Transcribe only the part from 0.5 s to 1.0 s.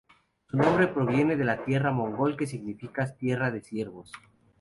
nombre